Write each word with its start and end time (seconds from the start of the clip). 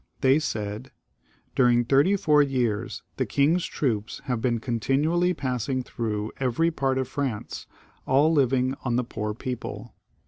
They 0.21 0.39
said" 0.39 0.89
During 1.55 1.85
thirty 1.85 2.15
four 2.15 2.41
years 2.41 3.03
the 3.17 3.25
king's 3.27 3.67
troops 3.67 4.19
have 4.23 4.41
been 4.41 4.57
continually 4.57 5.31
passing 5.35 5.83
through 5.83 6.31
every 6.39 6.71
part 6.71 6.97
of 6.97 7.07
France, 7.07 7.67
all 8.07 8.33
living 8.33 8.73
on 8.83 8.95
the 8.95 9.03
poor 9.03 9.35
people. 9.35 9.93